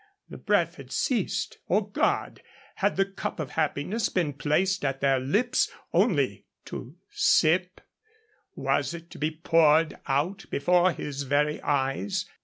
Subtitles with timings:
[0.29, 1.59] The breath had ceased.
[1.69, 2.41] Oh, God!
[2.77, 7.79] Had the cup of happiness been placed at their lips only to sip?
[8.55, 12.25] Was it to be poured out before his very eyes?